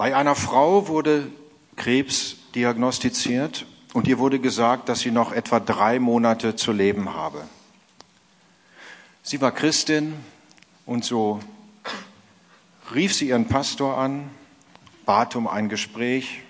[0.00, 1.30] Bei einer Frau wurde
[1.76, 7.42] Krebs diagnostiziert und ihr wurde gesagt, dass sie noch etwa drei Monate zu leben habe.
[9.22, 10.14] Sie war Christin
[10.86, 11.40] und so
[12.94, 14.30] rief sie ihren Pastor an,
[15.04, 16.44] bat um ein Gespräch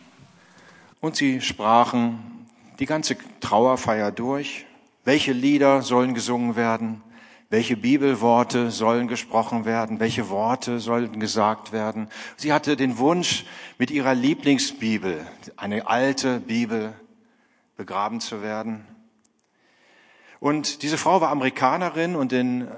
[1.00, 2.46] und sie sprachen
[2.78, 4.64] die ganze Trauerfeier durch.
[5.04, 7.02] Welche Lieder sollen gesungen werden?
[7.52, 9.98] Welche Bibelworte sollen gesprochen werden?
[9.98, 12.08] Welche Worte sollen gesagt werden?
[12.36, 13.44] Sie hatte den Wunsch,
[13.76, 16.92] mit ihrer Lieblingsbibel, eine alte Bibel,
[17.76, 18.86] begraben zu werden.
[20.38, 22.68] Und diese Frau war Amerikanerin und in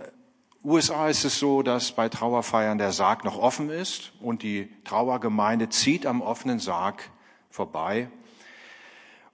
[0.65, 5.69] USA ist es so, dass bei Trauerfeiern der Sarg noch offen ist und die Trauergemeinde
[5.69, 7.11] zieht am offenen Sarg
[7.51, 8.09] vorbei.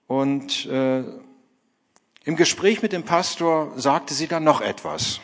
[0.08, 1.04] Und äh,
[2.24, 5.20] im Gespräch mit dem Pastor sagte sie dann noch etwas.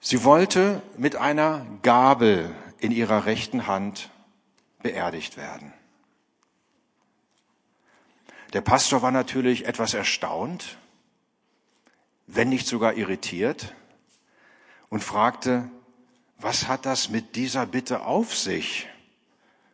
[0.00, 4.10] Sie wollte mit einer Gabel in ihrer rechten Hand
[4.82, 5.72] beerdigt werden.
[8.52, 10.78] Der Pastor war natürlich etwas erstaunt,
[12.26, 13.74] wenn nicht sogar irritiert
[14.88, 15.70] und fragte,
[16.38, 18.86] was hat das mit dieser Bitte auf sich?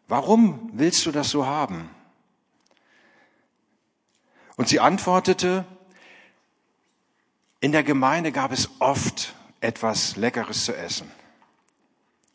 [0.08, 1.90] Warum willst du das so haben?
[4.56, 5.64] Und sie antwortete,
[7.60, 11.10] in der Gemeinde gab es oft etwas Leckeres zu essen.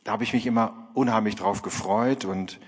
[0.03, 2.59] Da habe ich mich immer unheimlich drauf gefreut und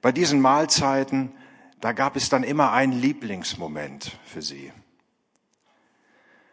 [0.00, 1.32] bei diesen Mahlzeiten,
[1.80, 4.72] da gab es dann immer einen Lieblingsmoment für sie.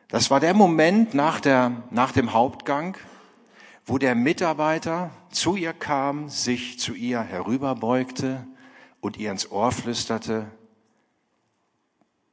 [0.09, 2.97] Das war der Moment nach, der, nach dem Hauptgang,
[3.85, 8.45] wo der Mitarbeiter zu ihr kam, sich zu ihr herüberbeugte
[8.99, 10.51] und ihr ins Ohr flüsterte,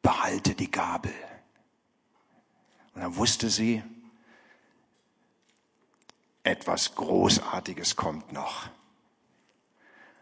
[0.03, 1.13] behalte die Gabel.
[2.95, 3.83] Und dann wusste sie,
[6.47, 8.69] etwas Großartiges kommt noch.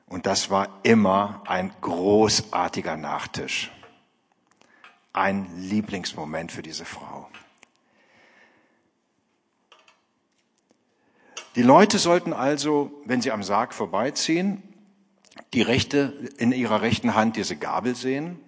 [0.06, 3.70] Und das war immer ein großartiger Nachtisch.
[5.12, 7.28] Ein Lieblingsmoment für diese Frau.
[11.54, 14.62] Die Leute sollten also, wenn sie am Sarg vorbeiziehen,
[15.52, 18.40] die rechte, in ihrer rechten Hand diese Gabel sehen.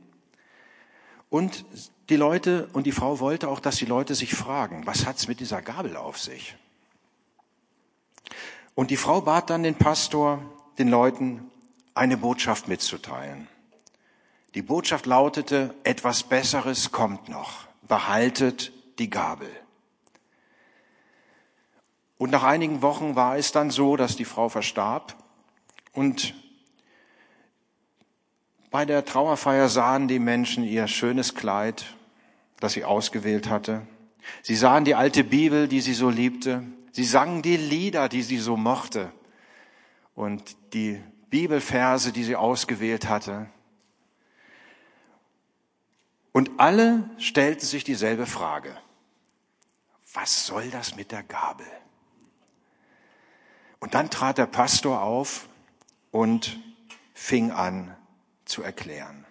[1.30, 1.64] Und
[2.08, 5.40] die Leute und die Frau wollte auch, dass die Leute sich fragen, was hat's mit
[5.40, 6.56] dieser Gabel auf sich?
[8.76, 10.40] Und die Frau bat dann den Pastor,
[10.78, 11.50] den Leuten
[11.94, 13.48] eine Botschaft mitzuteilen.
[14.54, 17.66] Die Botschaft lautete, etwas Besseres kommt noch.
[17.88, 19.48] Behaltet die Gabel.
[22.18, 25.16] Und nach einigen Wochen war es dann so, dass die Frau verstarb
[25.92, 26.34] und
[28.70, 31.86] bei der Trauerfeier sahen die Menschen ihr schönes Kleid,
[32.60, 33.86] das sie ausgewählt hatte.
[34.42, 36.62] Sie sahen die alte Bibel, die sie so liebte.
[36.96, 39.12] Sie sangen die Lieder, die sie so mochte
[40.14, 40.98] und die
[41.28, 43.50] Bibelverse, die sie ausgewählt hatte.
[46.32, 48.74] Und alle stellten sich dieselbe Frage.
[50.14, 51.66] Was soll das mit der Gabel?
[53.78, 55.50] Und dann trat der Pastor auf
[56.12, 56.58] und
[57.12, 57.94] fing an
[58.46, 59.26] zu erklären.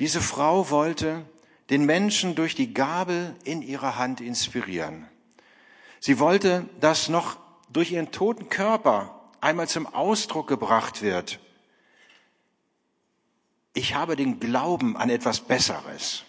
[0.00, 1.24] Diese Frau wollte
[1.70, 5.06] den Menschen durch die Gabel in ihrer Hand inspirieren.
[6.00, 7.36] Sie wollte, dass noch
[7.70, 11.38] durch ihren toten Körper einmal zum Ausdruck gebracht wird.
[13.74, 16.24] Ich habe den Glauben an etwas Besseres.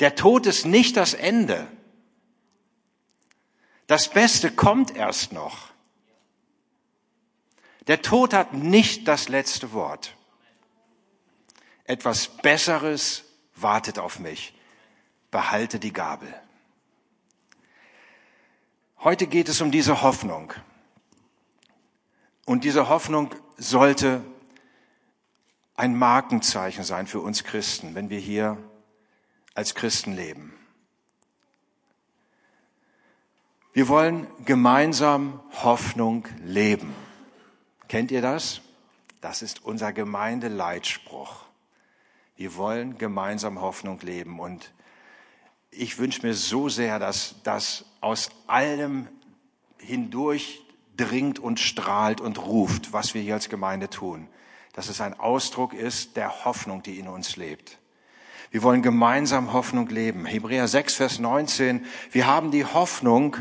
[0.00, 1.68] Der Tod ist nicht das Ende.
[3.86, 5.68] Das Beste kommt erst noch.
[7.86, 10.16] Der Tod hat nicht das letzte Wort.
[11.84, 13.24] Etwas Besseres
[13.54, 14.54] wartet auf mich.
[15.30, 16.32] Behalte die Gabel.
[19.04, 20.54] Heute geht es um diese Hoffnung.
[22.46, 24.24] Und diese Hoffnung sollte
[25.76, 28.56] ein Markenzeichen sein für uns Christen, wenn wir hier
[29.52, 30.54] als Christen leben.
[33.74, 36.94] Wir wollen gemeinsam Hoffnung leben.
[37.88, 38.62] Kennt ihr das?
[39.20, 41.44] Das ist unser Gemeindeleitspruch.
[42.36, 44.72] Wir wollen gemeinsam Hoffnung leben und
[45.70, 49.08] ich wünsche mir so sehr, dass das aus allem
[49.78, 50.62] hindurch
[50.96, 54.28] dringt und strahlt und ruft, was wir hier als Gemeinde tun.
[54.74, 57.78] Dass es ein Ausdruck ist der Hoffnung, die in uns lebt.
[58.50, 60.26] Wir wollen gemeinsam Hoffnung leben.
[60.26, 61.86] Hebräer 6, Vers 19.
[62.12, 63.36] Wir haben die Hoffnung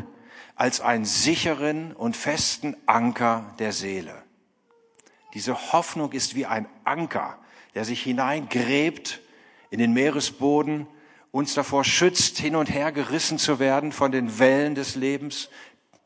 [0.55, 4.23] als einen sicheren und festen Anker der Seele.
[5.33, 7.37] Diese Hoffnung ist wie ein Anker,
[7.75, 9.19] der sich hineingräbt
[9.71, 10.87] in den Meeresboden
[11.33, 15.49] uns davor schützt, hin und her gerissen zu werden von den Wellen des Lebens,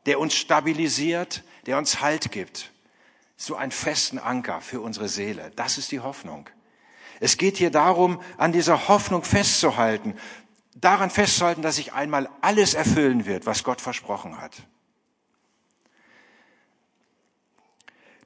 [0.06, 2.72] der uns stabilisiert, der uns Halt gibt.
[3.36, 5.52] So einen festen Anker für unsere Seele.
[5.54, 6.48] Das ist die Hoffnung.
[7.20, 10.14] Es geht hier darum, an dieser Hoffnung festzuhalten,
[10.74, 14.54] daran festzuhalten, dass sich einmal alles erfüllen wird, was Gott versprochen hat.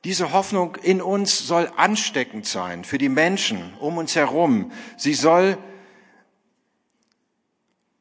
[0.04, 4.70] Diese Hoffnung in uns soll ansteckend sein für die Menschen um uns herum.
[4.96, 5.58] Sie soll,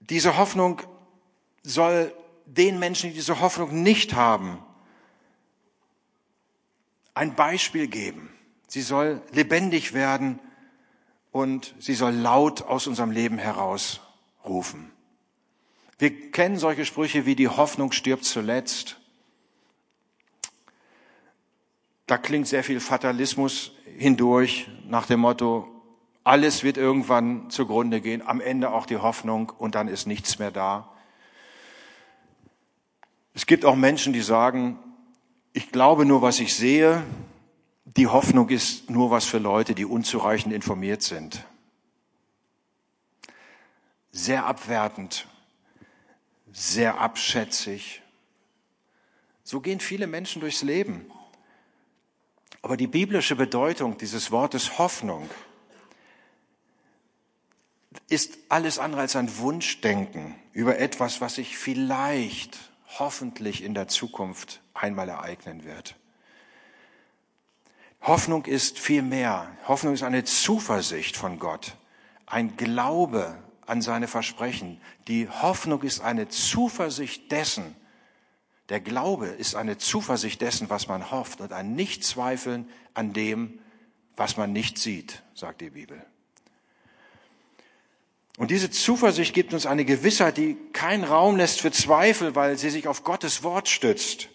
[0.10, 0.82] diese Hoffnung
[1.64, 2.14] soll
[2.46, 4.60] den Menschen, die diese Hoffnung nicht haben,
[7.14, 8.30] ein Beispiel geben.
[8.68, 10.40] Sie soll lebendig werden
[11.32, 14.92] und sie soll laut aus unserem Leben herausrufen.
[15.98, 19.00] Wir kennen solche Sprüche wie die Hoffnung stirbt zuletzt.
[22.08, 25.81] Da klingt sehr viel Fatalismus hindurch nach dem Motto,
[26.24, 30.52] alles wird irgendwann zugrunde gehen, am Ende auch die Hoffnung und dann ist nichts mehr
[30.52, 30.92] da.
[33.34, 34.78] Es gibt auch Menschen, die sagen,
[35.54, 37.04] ich glaube nur, was ich sehe,
[37.86, 41.46] die Hoffnung ist nur was für Leute, die unzureichend informiert sind.
[44.12, 45.28] Sehr abwertend,
[46.52, 48.02] sehr abschätzig.
[49.44, 51.10] So gehen viele Menschen durchs Leben.
[52.62, 55.30] Aber die biblische Bedeutung dieses Wortes Hoffnung
[58.12, 62.58] ist alles andere als ein Wunschdenken über etwas, was sich vielleicht,
[63.00, 65.96] hoffentlich in der Zukunft einmal ereignen wird.
[68.02, 69.56] Hoffnung ist viel mehr.
[69.68, 71.78] Hoffnung ist eine Zuversicht von Gott,
[72.26, 74.82] ein Glaube an seine Versprechen.
[75.08, 77.76] Die Hoffnung ist eine Zuversicht dessen.
[78.68, 83.60] Der Glaube ist eine Zuversicht dessen, was man hofft und ein Nichtzweifeln an dem,
[84.18, 86.06] was man nicht sieht, sagt die Bibel.
[88.42, 92.72] Und diese Zuversicht gibt uns eine Gewissheit, die keinen Raum lässt für Zweifel, weil sie
[92.72, 94.30] sich auf Gottes Wort stützt.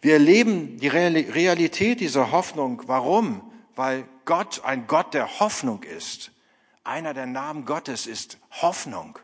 [0.00, 2.80] Wir erleben die Realität dieser Hoffnung.
[2.86, 3.42] Warum?
[3.76, 6.30] Weil Gott ein Gott der Hoffnung ist.
[6.82, 9.18] Einer der Namen Gottes ist Hoffnung.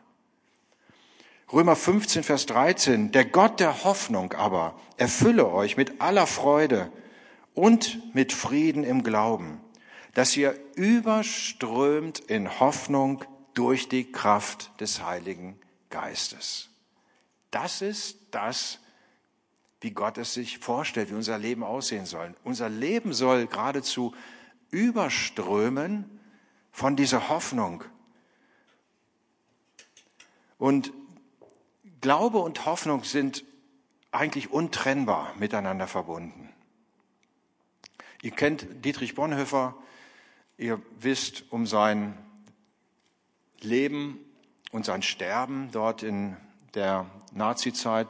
[1.51, 3.11] Römer 15, Vers 13.
[3.11, 6.91] Der Gott der Hoffnung aber erfülle euch mit aller Freude
[7.55, 9.59] und mit Frieden im Glauben,
[10.13, 13.25] dass ihr überströmt in Hoffnung
[13.59, 15.59] durch die Kraft des Heiligen
[15.89, 16.69] Geistes.
[17.51, 18.79] Das ist das,
[19.81, 22.33] wie Gott es sich vorstellt, wie unser Leben aussehen soll.
[22.45, 24.15] Unser Leben soll geradezu
[24.71, 26.21] überströmen
[26.71, 27.83] von dieser Hoffnung.
[30.57, 30.93] Und
[31.99, 33.43] Glaube und Hoffnung sind
[34.11, 36.47] eigentlich untrennbar miteinander verbunden.
[38.21, 39.75] Ihr kennt Dietrich Bonhoeffer,
[40.57, 42.17] ihr wisst um sein
[43.63, 44.19] Leben
[44.71, 46.37] und sein Sterben dort in
[46.75, 48.07] der Nazizeit,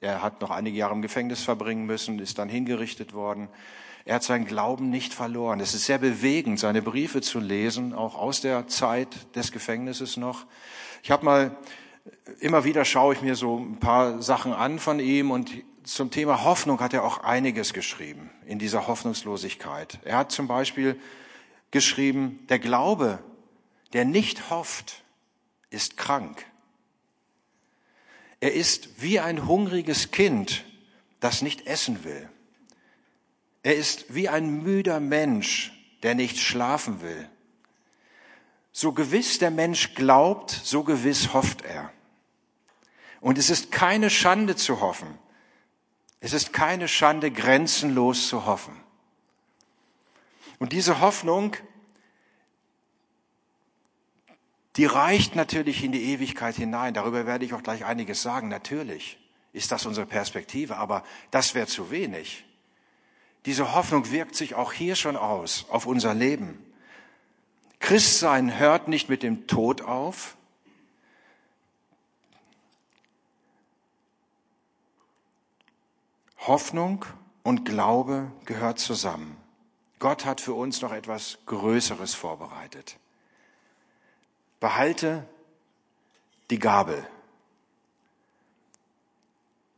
[0.00, 3.48] er hat noch einige Jahre im Gefängnis verbringen müssen, ist dann hingerichtet worden.
[4.06, 5.60] Er hat seinen Glauben nicht verloren.
[5.60, 10.46] Es ist sehr bewegend, seine Briefe zu lesen, auch aus der Zeit des Gefängnisses noch.
[11.02, 11.56] Ich habe mal,
[12.40, 15.50] immer wieder schaue ich mir so ein paar Sachen an von ihm und
[15.84, 19.98] zum Thema Hoffnung hat er auch einiges geschrieben in dieser Hoffnungslosigkeit.
[20.04, 20.98] Er hat zum Beispiel
[21.70, 23.18] geschrieben, der Glaube,
[23.92, 25.04] der nicht hofft,
[25.70, 26.44] ist krank.
[28.40, 30.64] Er ist wie ein hungriges Kind,
[31.20, 32.28] das nicht essen will.
[33.62, 35.72] Er ist wie ein müder Mensch,
[36.02, 37.28] der nicht schlafen will.
[38.72, 41.92] So gewiss der Mensch glaubt, so gewiss hofft er.
[43.20, 45.18] Und es ist keine Schande zu hoffen.
[46.20, 48.74] Es ist keine Schande, grenzenlos zu hoffen.
[50.58, 51.56] Und diese Hoffnung
[54.80, 56.94] die reicht natürlich in die Ewigkeit hinein.
[56.94, 58.48] Darüber werde ich auch gleich einiges sagen.
[58.48, 59.18] Natürlich
[59.52, 62.46] ist das unsere Perspektive, aber das wäre zu wenig.
[63.44, 66.64] Diese Hoffnung wirkt sich auch hier schon aus, auf unser Leben.
[67.78, 70.38] Christsein hört nicht mit dem Tod auf.
[76.38, 77.04] Hoffnung
[77.42, 79.36] und Glaube gehört zusammen.
[79.98, 82.99] Gott hat für uns noch etwas Größeres vorbereitet.
[84.60, 85.26] Behalte
[86.50, 87.06] die Gabel.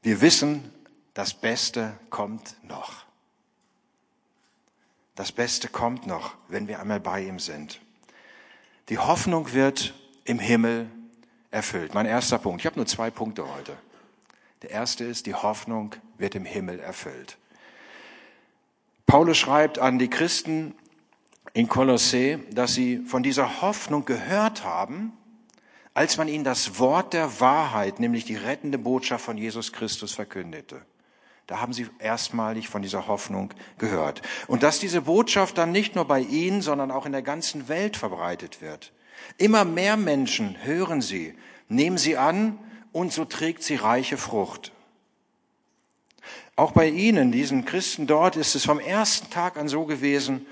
[0.02, 0.72] Wir wissen,
[1.14, 3.04] das Beste kommt noch.
[5.14, 7.80] Das Beste kommt noch, wenn wir einmal bei ihm sind.
[8.88, 10.90] Die Hoffnung wird im Himmel
[11.50, 11.94] erfüllt.
[11.94, 12.62] Mein erster Punkt.
[12.62, 13.76] Ich habe nur zwei Punkte heute.
[14.62, 17.36] Der erste ist, die Hoffnung wird im Himmel erfüllt.
[19.06, 20.74] Paulus schreibt an die Christen
[21.54, 25.12] in Kolossä, dass sie von dieser Hoffnung gehört haben,
[25.94, 30.82] als man ihnen das Wort der Wahrheit, nämlich die rettende Botschaft von Jesus Christus verkündete.
[31.47, 34.23] Da haben sie erstmalig von dieser Hoffnung gehört.
[34.47, 37.97] Und dass diese Botschaft dann nicht nur bei ihnen, sondern auch in der ganzen Welt
[37.97, 38.92] verbreitet wird.
[39.37, 41.35] Immer mehr Menschen hören sie,
[41.68, 42.59] nehmen sie an
[42.92, 44.73] und so trägt sie reiche Frucht.
[46.54, 50.47] Auch bei Ihnen, diesen Christen dort, ist es vom ersten Tag an so gewesen,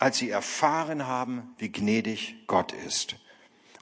[0.00, 3.16] als sie erfahren haben, wie gnädig Gott ist.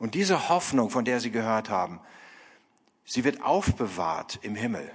[0.01, 2.01] Und diese Hoffnung, von der Sie gehört haben,
[3.05, 4.91] sie wird aufbewahrt im Himmel.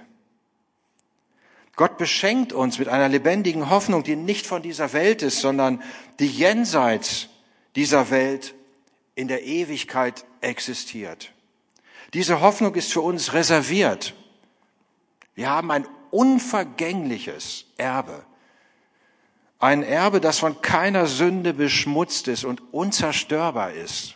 [1.76, 5.82] Gott beschenkt uns mit einer lebendigen Hoffnung, die nicht von dieser Welt ist, sondern
[6.20, 7.28] die jenseits
[7.74, 8.54] dieser Welt
[9.14, 11.32] in der Ewigkeit existiert.
[12.12, 14.14] Diese Hoffnung ist für uns reserviert.
[15.34, 18.24] Wir haben ein unvergängliches Erbe.
[19.64, 24.14] Ein Erbe, das von keiner Sünde beschmutzt ist und unzerstörbar ist.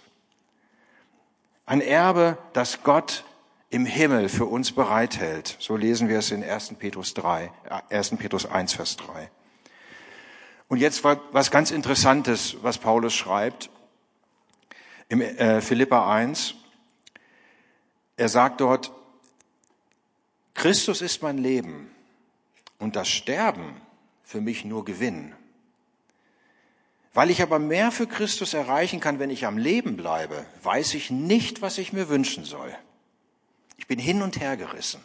[1.64, 3.24] Ein Erbe, das Gott
[3.70, 5.56] im Himmel für uns bereithält.
[5.58, 6.74] So lesen wir es in 1.
[6.74, 7.50] Petrus 3,
[7.88, 8.16] 1.
[8.18, 9.30] Petrus 1, Vers 3.
[10.68, 13.70] Und jetzt was ganz Interessantes, was Paulus schreibt.
[15.08, 16.56] Im äh, Philippa 1.
[18.18, 18.92] Er sagt dort,
[20.52, 21.90] Christus ist mein Leben
[22.78, 23.80] und das Sterben
[24.28, 25.32] für mich nur Gewinn.
[27.18, 31.10] Weil ich aber mehr für Christus erreichen kann, wenn ich am Leben bleibe, weiß ich
[31.10, 32.72] nicht, was ich mir wünschen soll.
[33.76, 35.00] Ich bin hin und her gerissen.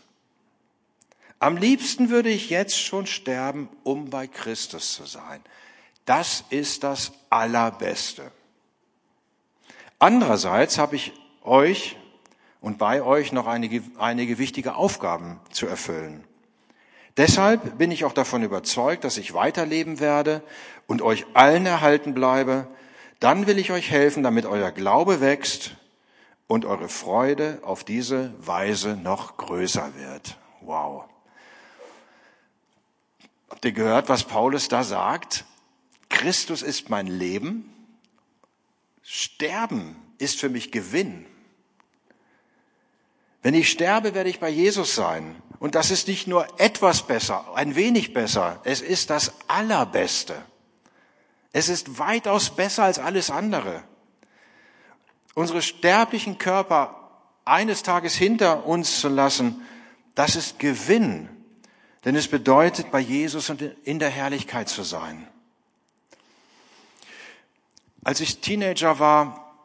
[1.40, 5.42] Am liebsten würde ich jetzt schon sterben, um bei Christus zu sein.
[6.06, 8.32] Das ist das Allerbeste.
[9.98, 11.98] Andererseits habe ich euch
[12.62, 16.24] und bei euch noch einige, einige wichtige Aufgaben zu erfüllen.
[17.18, 20.42] Deshalb bin ich auch davon überzeugt, dass ich weiterleben werde
[20.88, 22.68] und euch allen erhalten bleibe.
[23.20, 25.76] Dann will ich euch helfen, damit euer Glaube wächst
[26.48, 30.38] und eure Freude auf diese Weise noch größer wird.
[30.62, 31.06] Wow.
[33.50, 35.46] Habt ihr gehört, was Paulus da sagt?
[36.10, 37.72] Christus ist mein Leben.
[39.04, 41.26] Sterben ist für mich Gewinn.
[43.44, 45.36] Wenn ich sterbe, werde ich bei Jesus sein.
[45.64, 48.60] Und das ist nicht nur etwas besser, ein wenig besser.
[48.66, 50.36] Es ist das Allerbeste.
[51.54, 53.82] Es ist weitaus besser als alles andere.
[55.36, 57.12] Unsere sterblichen Körper
[57.46, 59.62] eines Tages hinter uns zu lassen,
[60.16, 61.30] das ist Gewinn.
[62.04, 65.30] Denn es bedeutet, bei Jesus und in der Herrlichkeit zu sein.
[68.04, 69.56] Als ich Teenager war,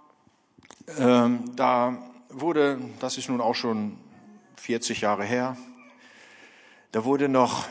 [0.96, 3.98] ähm, da wurde, das ist nun auch schon
[4.54, 5.56] 40 Jahre her,
[6.92, 7.68] da wurde noch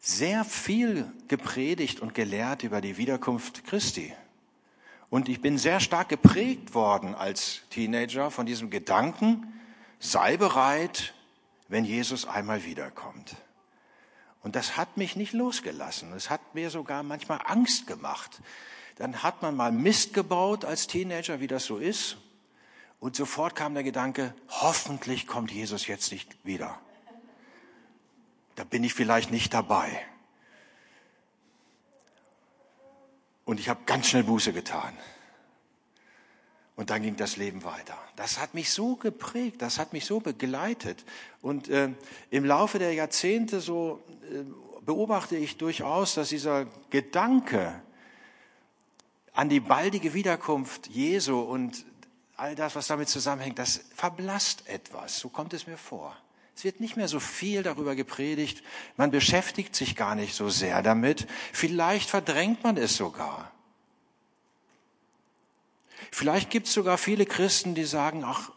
[0.00, 4.14] sehr viel gepredigt und gelehrt über die Wiederkunft Christi.
[5.10, 9.60] Und ich bin sehr stark geprägt worden als Teenager von diesem Gedanken,
[9.98, 11.14] sei bereit,
[11.68, 13.36] wenn Jesus einmal wiederkommt.
[14.42, 16.12] Und das hat mich nicht losgelassen.
[16.12, 18.40] Es hat mir sogar manchmal Angst gemacht.
[18.96, 22.16] Dann hat man mal Mist gebaut als Teenager, wie das so ist.
[23.00, 26.80] Und sofort kam der Gedanke, hoffentlich kommt Jesus jetzt nicht wieder.
[28.58, 30.04] Da bin ich vielleicht nicht dabei.
[33.44, 34.98] Und ich habe ganz schnell Buße getan.
[36.74, 37.96] Und dann ging das Leben weiter.
[38.16, 41.04] Das hat mich so geprägt, das hat mich so begleitet.
[41.40, 41.90] Und äh,
[42.30, 44.42] im Laufe der Jahrzehnte so äh,
[44.84, 47.80] beobachte ich durchaus, dass dieser Gedanke
[49.34, 51.84] an die baldige Wiederkunft Jesu und
[52.36, 55.20] all das, was damit zusammenhängt, das verblasst etwas.
[55.20, 56.16] So kommt es mir vor.
[56.58, 58.64] Es wird nicht mehr so viel darüber gepredigt.
[58.96, 61.28] Man beschäftigt sich gar nicht so sehr damit.
[61.52, 63.52] Vielleicht verdrängt man es sogar.
[66.10, 68.50] Vielleicht gibt es sogar viele Christen, die sagen, ach,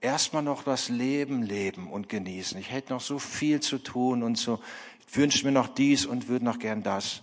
[0.00, 2.60] erstmal noch das Leben leben und genießen.
[2.60, 4.62] Ich hätte noch so viel zu tun und so,
[5.08, 7.22] ich wünsche mir noch dies und würde noch gern das.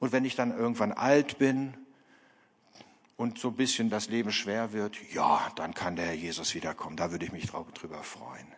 [0.00, 1.72] Und wenn ich dann irgendwann alt bin
[3.16, 6.98] und so ein bisschen das Leben schwer wird, ja, dann kann der Herr Jesus wiederkommen.
[6.98, 8.54] Da würde ich mich drüber freuen.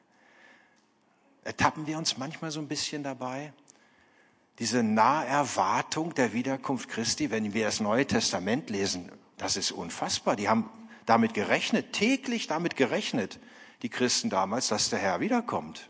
[1.47, 3.53] Ertappen wir uns manchmal so ein bisschen dabei?
[4.59, 10.35] Diese Naherwartung der Wiederkunft Christi, wenn wir das Neue Testament lesen, das ist unfassbar.
[10.35, 10.69] Die haben
[11.05, 13.39] damit gerechnet, täglich damit gerechnet,
[13.83, 15.89] die Christen damals, dass der Herr wiederkommt.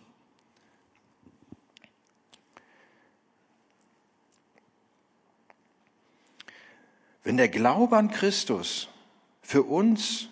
[7.25, 8.89] Wenn der Glaube an Christus
[9.41, 10.29] für uns,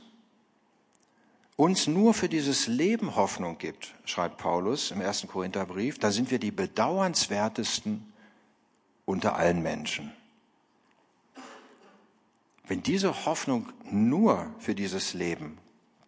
[1.56, 6.38] uns nur für dieses Leben Hoffnung gibt, schreibt Paulus im ersten Korintherbrief, da sind wir
[6.38, 8.12] die bedauernswertesten
[9.04, 10.12] unter allen Menschen.
[12.66, 15.58] Wenn diese Hoffnung nur für dieses Leben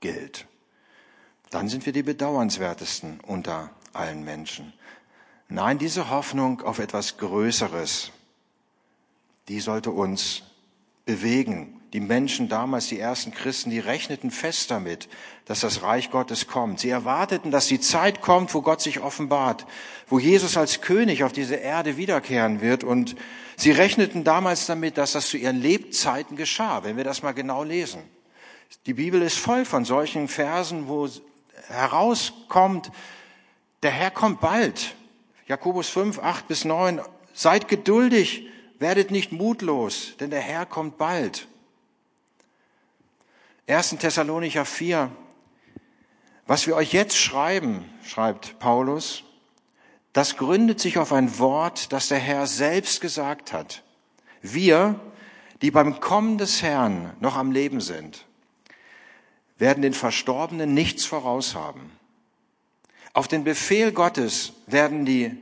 [0.01, 0.47] gilt,
[1.51, 4.73] dann sind wir die bedauernswertesten unter allen Menschen.
[5.49, 8.11] Nein, diese Hoffnung auf etwas Größeres,
[9.49, 10.43] die sollte uns
[11.05, 11.76] bewegen.
[11.93, 15.09] Die Menschen damals, die ersten Christen, die rechneten fest damit,
[15.45, 16.81] dass das Reich Gottes kommt.
[16.81, 19.67] Sie erwarteten, dass die Zeit kommt, wo Gott sich offenbart,
[20.09, 22.83] wo Jesus als König auf diese Erde wiederkehren wird.
[22.83, 23.15] Und
[23.57, 27.63] sie rechneten damals damit, dass das zu ihren Lebzeiten geschah, wenn wir das mal genau
[27.63, 28.03] lesen.
[28.87, 31.09] Die Bibel ist voll von solchen Versen, wo
[31.69, 32.91] herauskommt,
[33.83, 34.95] der Herr kommt bald.
[35.47, 37.01] Jakobus 5, 8 bis 9.
[37.33, 38.49] Seid geduldig,
[38.81, 41.47] werdet nicht mutlos, denn der Herr kommt bald.
[43.69, 43.97] 1.
[43.99, 45.11] Thessalonicher 4.
[46.47, 49.25] Was wir euch jetzt schreiben, schreibt Paulus,
[50.13, 53.83] das gründet sich auf ein Wort, das der Herr selbst gesagt hat.
[54.41, 55.01] Wir,
[55.63, 58.27] die beim Kommen des Herrn noch am Leben sind,
[59.59, 61.91] werden den Verstorbenen nichts voraushaben.
[63.15, 65.37] Auf den Befehl Gottes werden die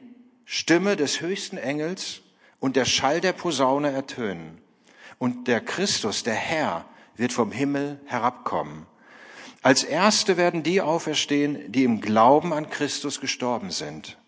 [0.46, 2.22] Stimme des höchsten Engels
[2.58, 4.62] und der Schall der Posaune ertönen.
[5.18, 8.86] Und der Christus, der Herr, wird vom Himmel herabkommen.
[9.62, 14.18] Als Erste werden die auferstehen, die im Glauben an Christus gestorben sind.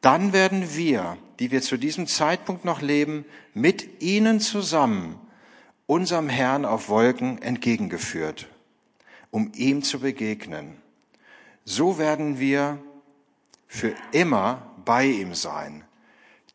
[0.00, 3.24] Dann werden wir, die wir zu diesem Zeitpunkt noch leben,
[3.54, 5.18] mit ihnen zusammen
[5.86, 8.48] unserem Herrn auf Wolken entgegengeführt,
[9.30, 10.76] um ihm zu begegnen.
[11.64, 12.78] So werden wir
[13.66, 15.84] für immer bei ihm sein.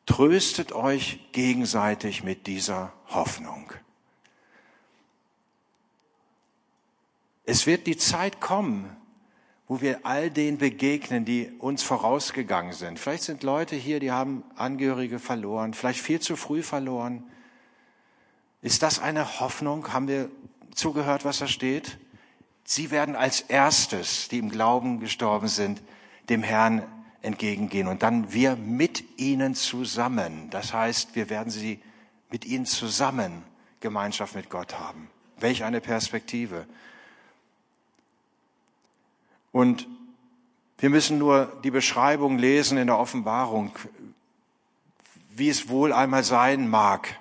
[0.06, 3.74] Tröstet euch gegenseitig mit dieser Hoffnung.
[7.52, 8.96] Es wird die Zeit kommen,
[9.68, 13.00] wo wir all denen begegnen, die uns vorausgegangen sind.
[13.00, 17.24] Vielleicht sind Leute hier, die haben Angehörige verloren, vielleicht viel zu früh verloren.
[18.62, 19.92] Ist das eine Hoffnung?
[19.92, 20.30] Haben wir
[20.76, 21.98] zugehört, was da steht?
[22.66, 25.82] Sie werden als erstes, die im Glauben gestorben sind,
[26.30, 26.84] dem Herrn
[27.24, 30.52] entgegengehen und dann wir mit ihnen zusammen.
[30.52, 31.82] Das heißt, wir werden sie
[32.30, 33.42] mit ihnen zusammen
[33.80, 35.10] Gemeinschaft mit Gott haben.
[35.40, 36.68] Welch eine Perspektive.
[39.52, 39.88] Und
[40.78, 43.72] wir müssen nur die Beschreibung lesen in der Offenbarung,
[45.32, 47.20] wie es wohl einmal sein mag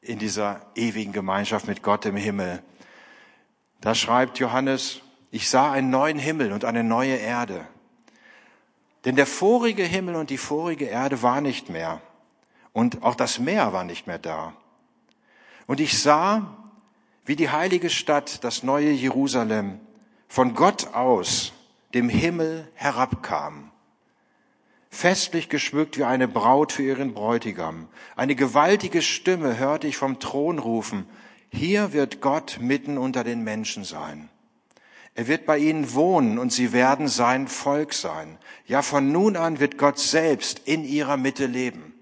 [0.00, 2.62] in dieser ewigen Gemeinschaft mit Gott im Himmel.
[3.80, 7.66] Da schreibt Johannes, ich sah einen neuen Himmel und eine neue Erde.
[9.04, 12.00] Denn der vorige Himmel und die vorige Erde war nicht mehr.
[12.72, 14.52] Und auch das Meer war nicht mehr da.
[15.66, 16.56] Und ich sah,
[17.24, 19.80] wie die heilige Stadt, das neue Jerusalem,
[20.28, 21.52] von Gott aus
[21.94, 23.70] dem Himmel herabkam,
[24.90, 27.88] festlich geschmückt wie eine Braut für ihren Bräutigam.
[28.16, 31.06] Eine gewaltige Stimme hörte ich vom Thron rufen,
[31.50, 34.28] hier wird Gott mitten unter den Menschen sein.
[35.14, 38.36] Er wird bei ihnen wohnen und sie werden sein Volk sein.
[38.66, 41.94] Ja, von nun an wird Gott selbst in ihrer Mitte leben.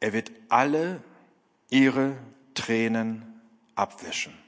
[0.00, 1.00] Er wird alle
[1.70, 2.16] ihre
[2.54, 3.40] Tränen
[3.76, 4.41] abwischen.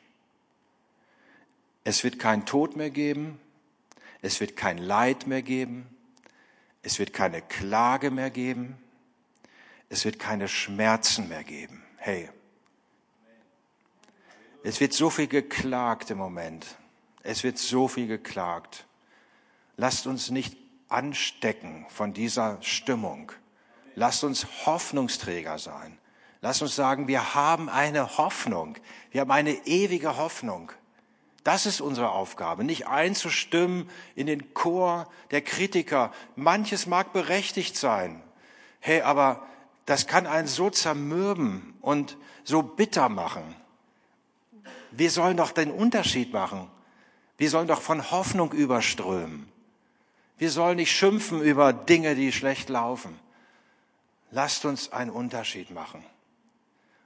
[1.84, 3.38] Es wird kein Tod mehr geben,
[4.22, 5.86] es wird kein Leid mehr geben,
[6.82, 8.76] es wird keine Klage mehr geben,
[9.90, 11.82] es wird keine Schmerzen mehr geben.
[11.98, 12.30] Hey,
[14.62, 16.66] es wird so viel geklagt im Moment.
[17.22, 18.86] Es wird so viel geklagt.
[19.76, 20.56] Lasst uns nicht
[20.88, 23.30] anstecken von dieser Stimmung.
[23.94, 25.98] Lasst uns Hoffnungsträger sein.
[26.40, 28.76] Lasst uns sagen, wir haben eine Hoffnung.
[29.10, 30.72] Wir haben eine ewige Hoffnung.
[31.44, 36.10] Das ist unsere Aufgabe, nicht einzustimmen in den Chor der Kritiker.
[36.36, 38.22] Manches mag berechtigt sein.
[38.80, 39.46] Hey, aber
[39.84, 43.42] das kann einen so zermürben und so bitter machen.
[44.90, 46.70] Wir sollen doch den Unterschied machen.
[47.36, 49.50] Wir sollen doch von Hoffnung überströmen.
[50.38, 53.18] Wir sollen nicht schimpfen über Dinge, die schlecht laufen.
[54.30, 56.02] Lasst uns einen Unterschied machen.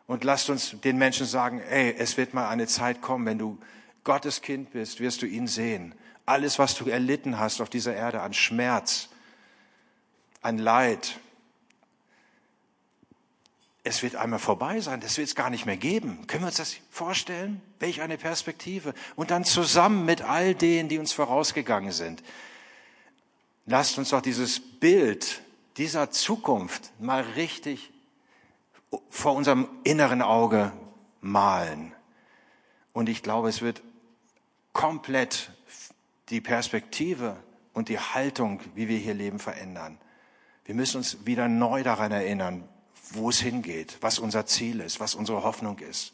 [0.07, 3.59] Und lasst uns den Menschen sagen, ey, es wird mal eine Zeit kommen, wenn du
[4.05, 5.95] Gottes Kind bist, wirst du ihn sehen.
[6.27, 9.09] Alles, was du erlitten hast auf dieser Erde an Schmerz,
[10.43, 11.19] an Leid,
[13.89, 16.27] es wird einmal vorbei sein, das wird es gar nicht mehr geben.
[16.27, 17.63] Können wir uns das vorstellen?
[17.79, 18.93] Welch eine Perspektive.
[19.17, 22.23] Und dann zusammen mit all denen, die uns vorausgegangen sind.
[23.65, 25.43] Lasst uns doch dieses Bild
[25.79, 27.91] dieser Zukunft mal richtig
[29.11, 30.73] vor unserem inneren Auge
[31.21, 31.95] malen.
[32.99, 33.81] Und ich glaube, es wird
[34.73, 35.53] komplett
[36.31, 37.37] die Perspektive
[37.73, 39.99] und die Haltung, wie wir hier leben, verändern.
[40.65, 42.69] Wir müssen uns wieder neu daran erinnern,
[43.13, 46.13] wo es hingeht, was unser Ziel ist, was unsere Hoffnung ist.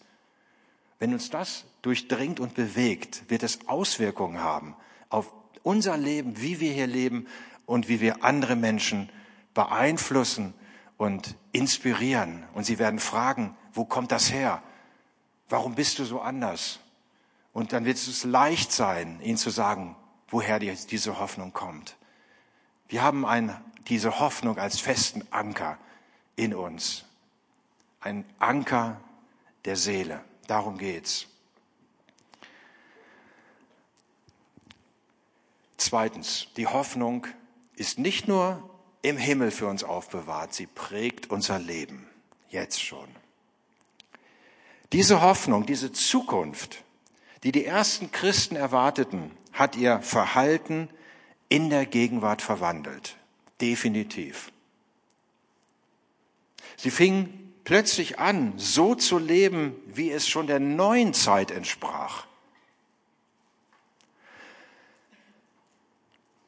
[0.98, 4.76] Wenn uns das durchdringt und bewegt, wird es Auswirkungen haben
[5.08, 7.26] auf unser Leben, wie wir hier leben
[7.64, 9.08] und wie wir andere Menschen
[9.54, 10.52] beeinflussen
[10.98, 12.44] und inspirieren.
[12.52, 14.62] Und sie werden fragen, wo kommt das her?
[15.48, 16.80] Warum bist du so anders?
[17.52, 19.96] Und dann wird es leicht sein, ihnen zu sagen,
[20.28, 21.96] woher diese Hoffnung kommt.
[22.88, 23.56] Wir haben ein,
[23.88, 25.78] diese Hoffnung als festen Anker
[26.36, 27.04] in uns.
[28.00, 29.00] Ein Anker
[29.64, 30.24] der Seele.
[30.46, 31.26] Darum geht's.
[35.76, 37.26] Zweitens, die Hoffnung
[37.76, 38.70] ist nicht nur
[39.02, 42.08] im Himmel für uns aufbewahrt, sie prägt unser Leben,
[42.48, 43.08] jetzt schon.
[44.92, 46.84] Diese Hoffnung, diese Zukunft,
[47.42, 50.88] die die ersten Christen erwarteten, hat ihr Verhalten
[51.48, 53.16] in der Gegenwart verwandelt.
[53.60, 54.52] Definitiv.
[56.76, 62.26] Sie fingen plötzlich an, so zu leben, wie es schon der neuen Zeit entsprach.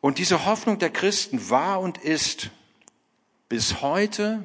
[0.00, 2.50] Und diese Hoffnung der Christen war und ist
[3.48, 4.44] bis heute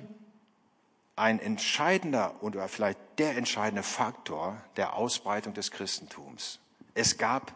[1.15, 6.57] ein entscheidender oder vielleicht der entscheidende Faktor der Ausbreitung des Christentums.
[6.95, 7.53] Es gab,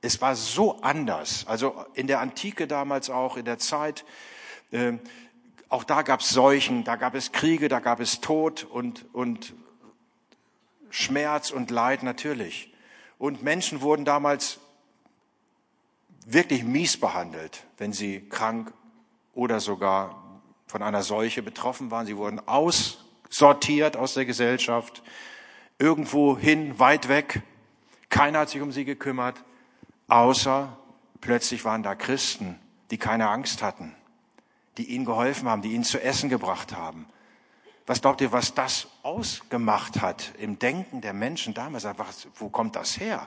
[0.00, 4.04] es war so anders, also in der Antike damals auch, in der Zeit,
[4.70, 4.92] äh,
[5.68, 9.54] auch da gab es Seuchen, da gab es Kriege, da gab es Tod und, und
[10.90, 12.72] Schmerz und Leid natürlich.
[13.18, 14.60] Und Menschen wurden damals
[16.24, 18.72] wirklich mies behandelt, wenn sie krank
[19.32, 22.06] oder sogar von einer Seuche betroffen waren.
[22.06, 22.40] Sie wurden
[23.34, 25.02] aussortiert aus der Gesellschaft,
[25.80, 27.42] irgendwo hin, weit weg.
[28.08, 29.42] Keiner hat sich um sie gekümmert,
[30.06, 30.78] außer
[31.20, 32.60] plötzlich waren da Christen,
[32.92, 33.92] die keine Angst hatten,
[34.78, 37.06] die ihnen geholfen haben, die ihnen zu essen gebracht haben.
[37.86, 41.88] Was glaubt ihr, was das ausgemacht hat im Denken der Menschen damals?
[42.36, 43.26] wo kommt das her?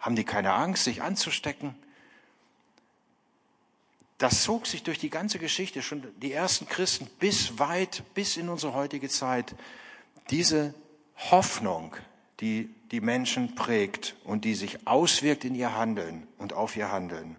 [0.00, 1.76] Haben die keine Angst, sich anzustecken?
[4.18, 8.48] Das zog sich durch die ganze Geschichte, schon die ersten Christen bis weit, bis in
[8.48, 9.54] unsere heutige Zeit.
[10.30, 10.74] Diese
[11.30, 11.94] Hoffnung,
[12.40, 17.36] die die Menschen prägt und die sich auswirkt in ihr Handeln und auf ihr Handeln.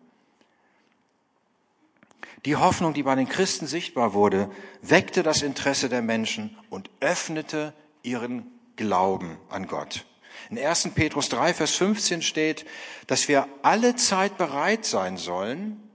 [2.46, 4.50] Die Hoffnung, die bei den Christen sichtbar wurde,
[4.82, 10.06] weckte das Interesse der Menschen und öffnete ihren Glauben an Gott.
[10.50, 10.90] In 1.
[10.94, 12.66] Petrus 3, Vers 15 steht,
[13.08, 15.87] dass wir alle Zeit bereit sein sollen,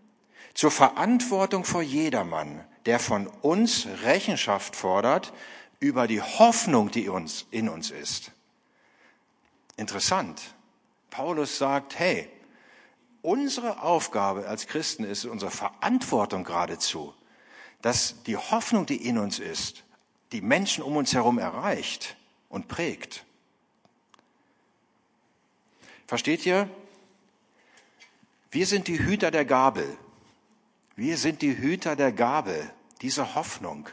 [0.55, 5.33] zur Verantwortung vor jedermann, der von uns Rechenschaft fordert
[5.81, 8.33] über die Hoffnung, die uns in uns ist.
[9.77, 10.55] Interessant.
[11.11, 12.29] Paulus sagt, hey,
[13.21, 17.15] unsere Aufgabe als Christen ist unsere Verantwortung geradezu,
[17.83, 19.85] dass die Hoffnung, die in uns ist,
[20.33, 22.17] die Menschen um uns herum erreicht
[22.49, 23.25] und prägt.
[26.07, 26.69] Versteht ihr?
[28.51, 29.97] Wir sind die Hüter der Gabel.
[30.97, 33.89] Wir sind die Hüter der Gabe, dieser Hoffnung.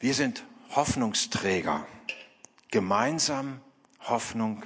[0.00, 1.86] Wir sind Hoffnungsträger.
[2.70, 3.60] Gemeinsam
[4.00, 4.64] Hoffnung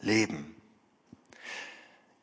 [0.00, 0.56] leben.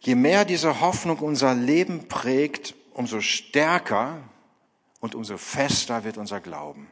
[0.02, 4.22] Je mehr diese Hoffnung unser Leben prägt, umso stärker
[5.00, 6.90] und umso fester wird unser Glauben.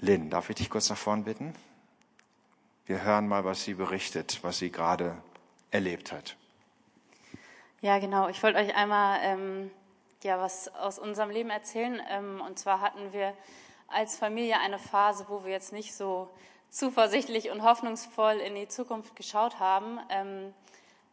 [0.00, 1.54] Lynn, darf ich dich kurz nach vorn bitten?
[2.86, 5.16] Wir hören mal, was sie berichtet, was sie gerade
[5.70, 6.36] erlebt hat.
[7.80, 8.28] Ja, genau.
[8.28, 9.70] Ich wollte euch einmal ähm,
[10.22, 12.00] ja, was aus unserem Leben erzählen.
[12.10, 13.32] Ähm, und zwar hatten wir
[13.88, 16.28] als Familie eine Phase, wo wir jetzt nicht so
[16.68, 19.98] zuversichtlich und hoffnungsvoll in die Zukunft geschaut haben.
[20.08, 20.54] Ähm,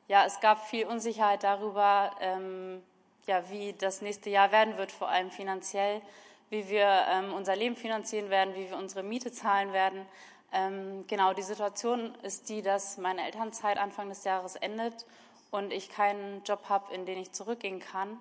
[0.07, 2.83] ja, es gab viel Unsicherheit darüber, ähm,
[3.25, 6.01] ja, wie das nächste Jahr werden wird, vor allem finanziell,
[6.49, 10.05] wie wir ähm, unser Leben finanzieren werden, wie wir unsere Miete zahlen werden.
[10.51, 15.05] Ähm, genau, die Situation ist die, dass meine Elternzeit Anfang des Jahres endet
[15.51, 18.17] und ich keinen Job habe, in den ich zurückgehen kann.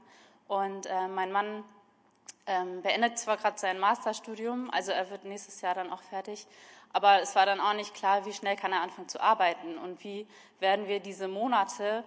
[0.48, 1.64] Und äh, mein Mann
[2.46, 6.46] ähm, beendet zwar gerade sein Masterstudium, also er wird nächstes Jahr dann auch fertig,
[6.92, 10.02] aber es war dann auch nicht klar, wie schnell kann er anfangen zu arbeiten und
[10.04, 10.26] wie
[10.60, 12.04] werden wir diese Monate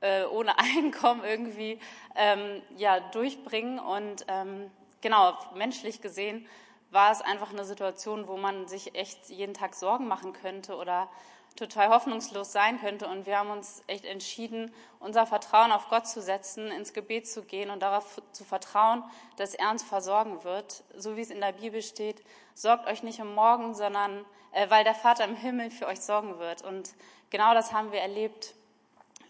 [0.00, 1.78] äh, ohne Einkommen irgendwie
[2.14, 3.78] ähm, ja, durchbringen.
[3.78, 4.70] Und ähm,
[5.00, 6.46] genau, menschlich gesehen
[6.92, 11.08] war es einfach eine Situation, wo man sich echt jeden Tag Sorgen machen könnte oder
[11.56, 13.08] total hoffnungslos sein könnte.
[13.08, 17.42] Und wir haben uns echt entschieden, unser Vertrauen auf Gott zu setzen, ins Gebet zu
[17.42, 19.02] gehen und darauf zu vertrauen,
[19.36, 20.84] dass er uns versorgen wird.
[20.96, 22.22] So wie es in der Bibel steht,
[22.54, 26.38] sorgt euch nicht um morgen, sondern äh, weil der Vater im Himmel für euch sorgen
[26.38, 26.62] wird.
[26.62, 26.94] Und
[27.30, 28.54] genau das haben wir erlebt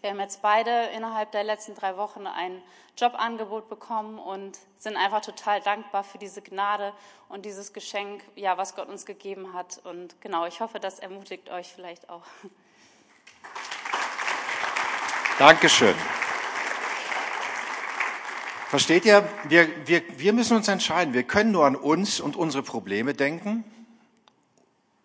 [0.03, 2.61] wir haben jetzt beide innerhalb der letzten drei Wochen ein
[2.97, 6.91] Jobangebot bekommen und sind einfach total dankbar für diese Gnade
[7.29, 9.79] und dieses Geschenk, ja, was Gott uns gegeben hat.
[9.85, 12.23] Und genau, ich hoffe, das ermutigt euch vielleicht auch.
[15.39, 15.95] Dankeschön.
[18.67, 19.25] Versteht ihr?
[19.45, 21.13] Wir, wir, wir müssen uns entscheiden.
[21.13, 23.63] Wir können nur an uns und unsere Probleme denken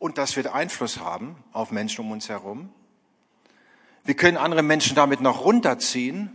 [0.01, 2.73] und das wird Einfluss haben auf Menschen um uns herum.
[4.09, 6.31] Wir können andere Menschen damit noch runterziehen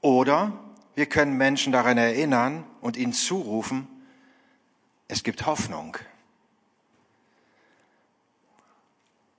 [0.00, 0.52] oder
[0.94, 3.88] wir können Menschen daran erinnern und ihnen zurufen,
[5.08, 5.98] es gibt Hoffnung.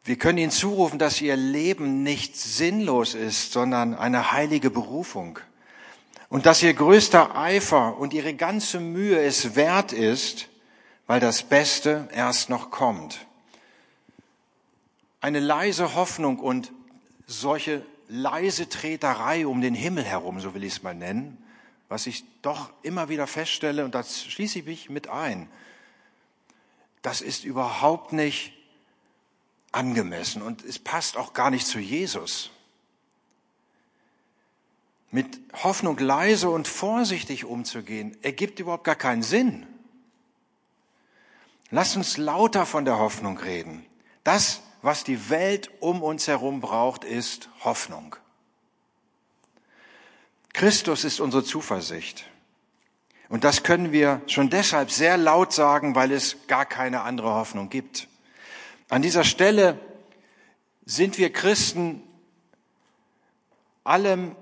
[0.04, 5.40] Wir können ihnen zurufen, dass ihr Leben nicht sinnlos ist, sondern eine heilige Berufung
[6.28, 10.50] und dass ihr größter Eifer und ihre ganze Mühe es wert ist,
[11.08, 13.28] weil das Beste erst noch kommt.
[15.22, 16.74] Eine leise Hoffnung und
[17.40, 21.38] solche leise Treterei um den Himmel herum, so will ich es mal nennen,
[21.88, 25.50] was ich doch immer wieder feststelle, und das schließe ich mich mit ein,
[27.02, 28.54] das ist überhaupt nicht
[29.72, 32.52] angemessen und es passt auch gar nicht zu Jesus
[35.12, 39.68] mit Hoffnung leise und vorsichtig umzugehen, ergibt überhaupt gar keinen Sinn.
[41.70, 43.86] Lass uns lauter von der Hoffnung reden.
[44.24, 48.16] Das, was die Welt um uns herum braucht, ist Hoffnung.
[50.54, 52.26] Christus ist unsere Zuversicht.
[53.30, 57.70] Und das können wir schon deshalb sehr laut sagen, weil es gar keine andere Hoffnung
[57.70, 58.08] gibt.
[58.90, 59.80] An dieser Stelle
[60.86, 62.04] sind wir Christen
[63.86, 64.36] allem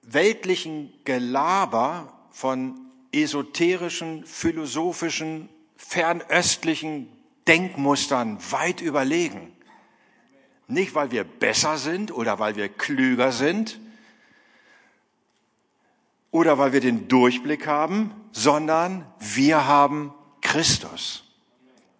[0.00, 2.80] weltlichen Gelaber von
[3.12, 7.08] esoterischen, philosophischen, fernöstlichen
[7.48, 9.52] Denkmustern weit überlegen.
[10.68, 13.78] Nicht, weil wir besser sind oder weil wir klüger sind
[16.30, 21.24] oder weil wir den Durchblick haben, sondern wir haben Christus.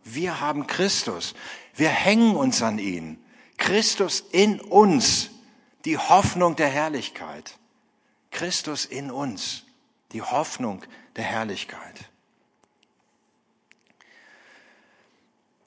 [0.05, 1.35] Wir haben Christus.
[1.74, 3.22] Wir hängen uns an ihn.
[3.59, 5.31] Christus in uns,
[5.85, 7.59] die Hoffnung der Herrlichkeit.
[8.31, 9.64] Christus in uns,
[10.12, 10.83] die Hoffnung
[11.16, 12.09] der Herrlichkeit.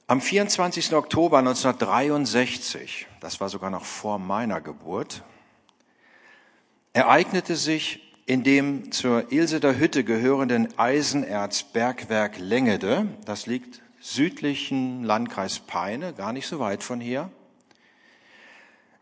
[0.08, 0.94] Am 24.
[0.94, 5.24] Oktober 1963, das war sogar noch vor meiner Geburt,
[6.94, 16.14] ereignete sich in dem zur Ilseder Hütte gehörenden Eisenerzbergwerk Lengede, das liegt südlichen Landkreis Peine,
[16.14, 17.32] gar nicht so weit von hier.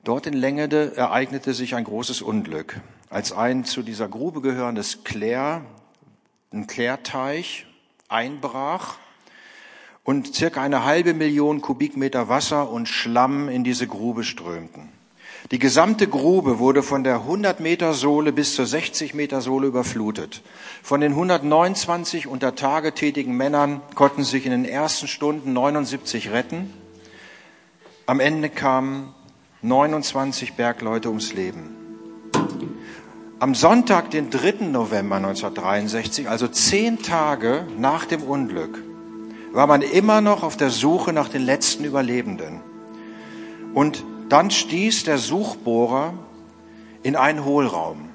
[0.05, 5.65] Dort in Lengede ereignete sich ein großes Unglück als ein zu dieser Grube gehörendes Klär,
[6.53, 7.67] ein Klärteich
[8.07, 8.99] einbrach
[10.03, 14.89] und circa eine halbe Million Kubikmeter Wasser und Schlamm in diese Grube strömten.
[15.51, 20.41] Die gesamte Grube wurde von der 100 Meter Sohle bis zur 60 Meter Sohle überflutet.
[20.81, 26.73] Von den 129 unter Tage tätigen Männern konnten sich in den ersten Stunden 79 retten.
[28.05, 29.13] Am Ende kamen
[29.61, 31.75] 29 Bergleute ums Leben.
[33.39, 34.67] Am Sonntag, den 3.
[34.67, 38.81] November 1963, also zehn Tage nach dem Unglück,
[39.53, 42.59] war man immer noch auf der Suche nach den letzten Überlebenden.
[43.73, 46.15] Und dann stieß der Suchbohrer
[47.03, 48.09] in einen Hohlraum.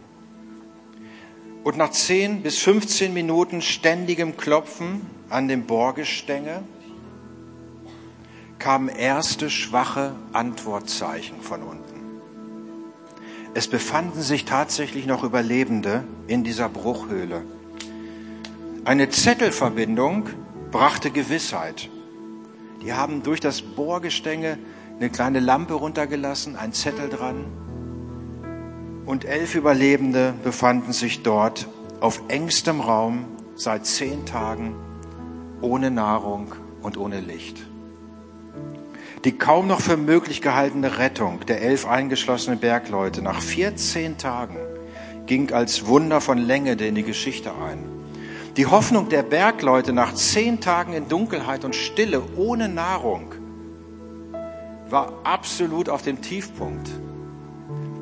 [1.63, 6.63] Und nach 10 bis 15 Minuten ständigem Klopfen an dem Bohrgestänge
[8.59, 11.99] kamen erste schwache Antwortzeichen von unten.
[13.55, 17.43] Es befanden sich tatsächlich noch Überlebende in dieser Bruchhöhle.
[18.85, 20.29] Eine Zettelverbindung
[20.71, 21.89] brachte Gewissheit.
[22.83, 24.59] Die haben durch das Bohrgestänge
[24.99, 27.47] eine kleine Lampe runtergelassen, ein Zettel dran.
[29.07, 31.69] Und elf Überlebende befanden sich dort
[32.01, 33.25] auf engstem Raum
[33.57, 34.77] seit zehn Tagen
[35.61, 37.59] ohne Nahrung und ohne Licht.
[39.25, 44.57] Die kaum noch für möglich gehaltene Rettung der elf eingeschlossenen Bergleute nach 14 Tagen
[45.27, 47.98] ging als Wunder von Länge in die Geschichte ein.
[48.59, 53.33] Die Hoffnung der Bergleute nach zehn Tagen in Dunkelheit und Stille ohne Nahrung
[54.91, 56.91] war absolut auf dem Tiefpunkt.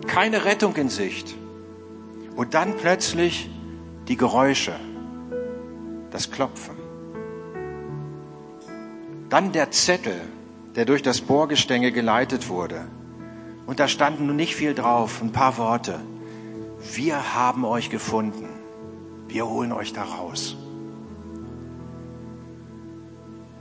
[0.07, 1.35] Keine Rettung in Sicht.
[2.37, 3.51] Und dann plötzlich
[4.09, 4.73] die Geräusche,
[6.11, 6.77] das Klopfen.
[9.29, 10.19] Dann der Zettel,
[10.75, 12.87] der durch das Bohrgestänge geleitet wurde.
[13.67, 16.01] Und da standen nun nicht viel drauf, ein paar Worte.
[16.95, 18.56] Wir haben euch gefunden.
[19.37, 20.57] Wir holen euch da raus.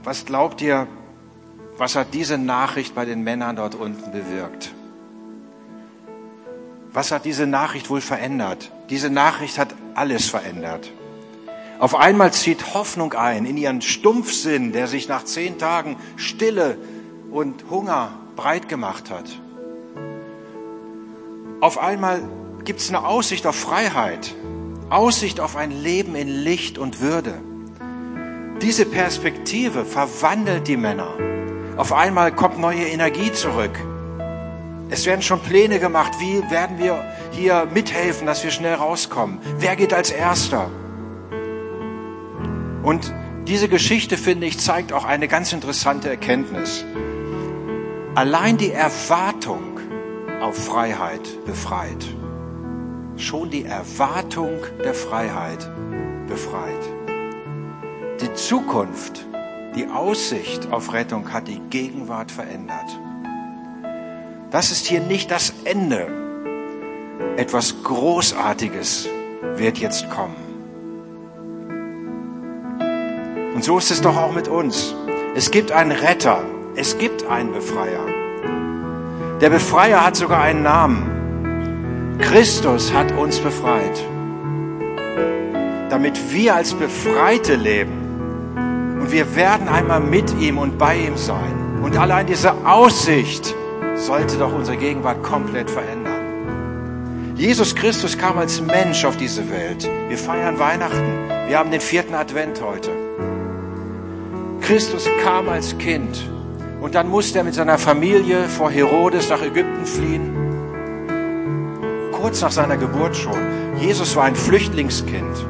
[0.04, 0.86] Was glaubt ihr,
[1.76, 4.72] was hat diese Nachricht bei den Männern dort unten bewirkt?
[6.94, 8.72] Was hat diese Nachricht wohl verändert?
[8.88, 10.90] Diese Nachricht hat alles verändert.
[11.78, 16.78] Auf einmal zieht Hoffnung ein in ihren Stumpfsinn, der sich nach zehn Tagen Stille
[17.30, 19.26] und Hunger breit gemacht hat.
[21.60, 22.22] Auf einmal
[22.64, 24.34] gibt es eine Aussicht auf Freiheit,
[24.88, 27.34] Aussicht auf ein Leben in Licht und Würde.
[28.62, 31.14] Diese Perspektive verwandelt die Männer.
[31.76, 33.78] Auf einmal kommt neue Energie zurück.
[34.88, 39.40] Es werden schon Pläne gemacht, wie werden wir hier mithelfen, dass wir schnell rauskommen.
[39.58, 40.70] Wer geht als Erster?
[42.84, 43.12] Und
[43.48, 46.84] diese Geschichte, finde ich, zeigt auch eine ganz interessante Erkenntnis.
[48.14, 49.80] Allein die Erwartung
[50.40, 52.15] auf Freiheit befreit.
[53.16, 55.70] Schon die Erwartung der Freiheit
[56.28, 56.82] befreit.
[58.20, 59.24] Die Zukunft,
[59.74, 62.98] die Aussicht auf Rettung hat die Gegenwart verändert.
[64.50, 66.06] Das ist hier nicht das Ende.
[67.36, 69.08] Etwas Großartiges
[69.56, 70.36] wird jetzt kommen.
[73.54, 74.94] Und so ist es doch auch mit uns.
[75.34, 78.06] Es gibt einen Retter, es gibt einen Befreier.
[79.40, 81.15] Der Befreier hat sogar einen Namen.
[82.18, 84.04] Christus hat uns befreit,
[85.90, 87.92] damit wir als Befreite leben.
[89.00, 91.80] Und wir werden einmal mit ihm und bei ihm sein.
[91.82, 93.54] Und allein diese Aussicht
[93.94, 97.34] sollte doch unsere Gegenwart komplett verändern.
[97.36, 99.88] Jesus Christus kam als Mensch auf diese Welt.
[100.08, 101.28] Wir feiern Weihnachten.
[101.48, 102.90] Wir haben den vierten Advent heute.
[104.62, 106.28] Christus kam als Kind
[106.80, 110.35] und dann musste er mit seiner Familie vor Herodes nach Ägypten fliehen.
[112.26, 113.38] Kurz nach seiner Geburt schon.
[113.78, 115.46] Jesus war ein Flüchtlingskind.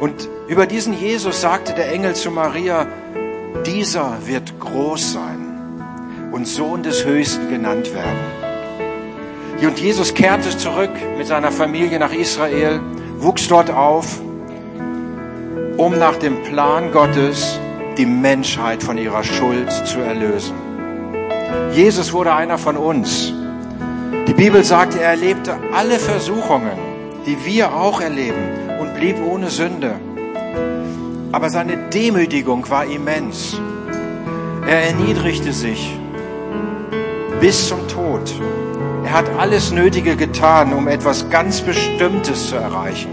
[0.00, 2.88] Und über diesen Jesus sagte der Engel zu Maria,
[3.64, 8.18] dieser wird groß sein und Sohn des Höchsten genannt werden.
[9.64, 12.80] Und Jesus kehrte zurück mit seiner Familie nach Israel,
[13.18, 14.20] wuchs dort auf,
[15.76, 17.60] um nach dem Plan Gottes
[17.96, 20.63] die Menschheit von ihrer Schuld zu erlösen.
[21.72, 23.32] Jesus wurde einer von uns.
[24.26, 26.78] Die Bibel sagt, er erlebte alle Versuchungen,
[27.26, 29.96] die wir auch erleben und blieb ohne Sünde.
[31.32, 33.60] Aber seine Demütigung war immens.
[34.66, 35.98] Er erniedrigte sich
[37.40, 38.32] bis zum Tod.
[39.04, 43.10] Er hat alles Nötige getan, um etwas ganz Bestimmtes zu erreichen.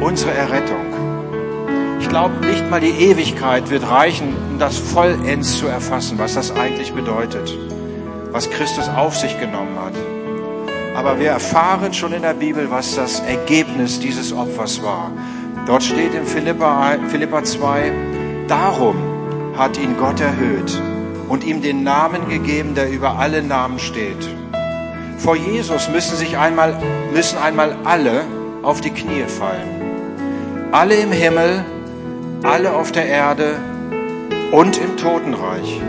[0.00, 1.09] Unsere Errettung.
[2.10, 6.50] Ich glaube, nicht mal die Ewigkeit wird reichen, um das vollends zu erfassen, was das
[6.50, 7.56] eigentlich bedeutet,
[8.32, 9.92] was Christus auf sich genommen hat.
[10.96, 15.12] Aber wir erfahren schon in der Bibel, was das Ergebnis dieses Opfers war.
[15.66, 17.92] Dort steht in Philippa, Philippa 2,
[18.48, 18.96] darum
[19.56, 20.82] hat ihn Gott erhöht
[21.28, 24.28] und ihm den Namen gegeben, der über alle Namen steht.
[25.16, 26.76] Vor Jesus müssen sich einmal,
[27.14, 28.24] müssen einmal alle
[28.64, 30.72] auf die Knie fallen.
[30.72, 31.64] Alle im Himmel,
[32.42, 33.58] alle auf der Erde
[34.52, 35.80] und im Totenreich.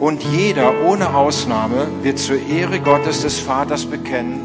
[0.00, 4.42] Und jeder ohne Ausnahme wird zur Ehre Gottes des Vaters bekennen,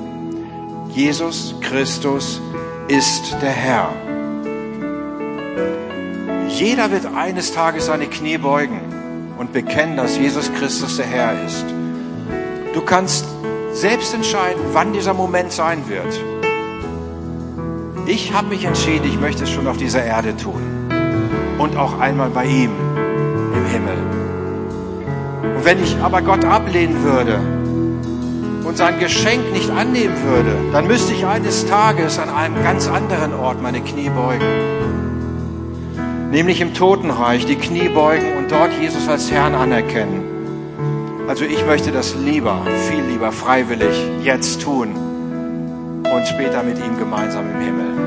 [0.89, 2.41] Jesus Christus
[2.88, 3.89] ist der Herr.
[6.49, 8.82] Jeder wird eines Tages seine Knie beugen
[9.38, 11.65] und bekennen, dass Jesus Christus der Herr ist.
[12.73, 13.25] Du kannst
[13.71, 16.19] selbst entscheiden, wann dieser Moment sein wird.
[18.06, 20.81] Ich habe mich entschieden, ich möchte es schon auf dieser Erde tun
[21.62, 22.71] und auch einmal bei ihm
[23.54, 23.97] im Himmel.
[25.56, 27.39] Und wenn ich aber Gott ablehnen würde,
[28.71, 33.34] und sein Geschenk nicht annehmen würde, dann müsste ich eines Tages an einem ganz anderen
[33.34, 34.45] Ort meine Knie beugen.
[36.32, 40.24] Nämlich im Totenreich die Knie beugen und dort Jesus als Herrn anerkennen.
[41.28, 47.45] Also ich möchte das lieber, viel lieber freiwillig jetzt tun und später mit ihm gemeinsam
[47.54, 48.01] im Himmel.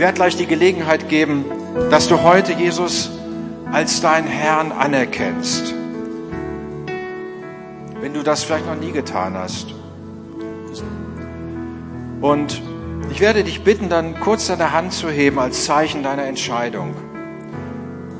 [0.00, 1.44] Ich werde gleich die Gelegenheit geben,
[1.90, 3.10] dass du heute Jesus
[3.70, 5.74] als deinen Herrn anerkennst
[8.00, 9.74] wenn du das vielleicht noch nie getan hast.
[12.22, 12.62] Und
[13.10, 16.94] ich werde dich bitten, dann kurz deine Hand zu heben als Zeichen deiner Entscheidung.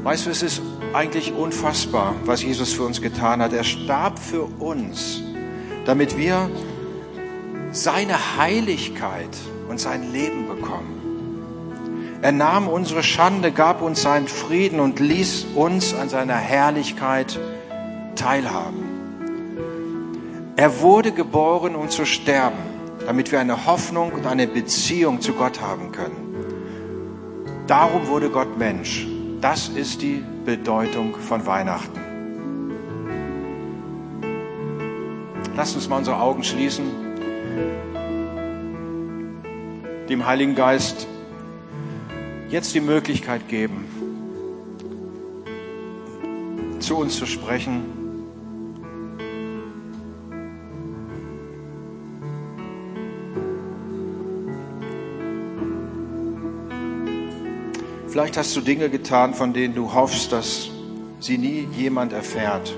[0.02, 0.60] Weißt du, es ist
[0.92, 3.54] eigentlich unfassbar, was Jesus für uns getan hat.
[3.54, 5.22] Er starb für uns,
[5.86, 6.50] damit wir
[7.72, 9.34] seine Heiligkeit
[9.70, 10.99] und sein Leben bekommen.
[12.22, 17.38] Er nahm unsere Schande, gab uns seinen Frieden und ließ uns an seiner Herrlichkeit
[18.14, 18.84] teilhaben.
[20.56, 22.58] Er wurde geboren, um zu sterben,
[23.06, 26.34] damit wir eine Hoffnung und eine Beziehung zu Gott haben können.
[27.66, 29.06] Darum wurde Gott Mensch.
[29.40, 31.98] Das ist die Bedeutung von Weihnachten.
[35.56, 36.84] Lasst uns mal unsere Augen schließen,
[40.10, 41.06] dem Heiligen Geist
[42.50, 43.84] jetzt die Möglichkeit geben,
[46.80, 47.84] zu uns zu sprechen.
[58.08, 60.68] Vielleicht hast du Dinge getan, von denen du hoffst, dass
[61.20, 62.76] sie nie jemand erfährt.